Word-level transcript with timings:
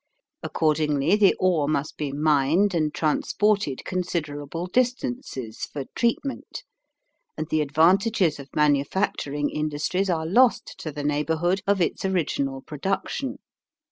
Accordingly 0.41 1.15
the 1.15 1.35
ore 1.37 1.67
must 1.67 1.95
be 1.95 2.11
mined 2.11 2.73
and 2.73 2.91
transported 2.91 3.85
considerable 3.85 4.65
distances 4.65 5.65
for 5.65 5.85
treatment 5.93 6.63
and 7.37 7.47
the 7.49 7.61
advantages 7.61 8.39
of 8.39 8.49
manufacturing 8.55 9.51
industries 9.51 10.09
are 10.09 10.25
lost 10.25 10.73
to 10.79 10.91
the 10.91 11.03
neighborhood 11.03 11.61
of 11.67 11.79
its 11.79 12.03
original 12.03 12.61
production. 12.61 13.37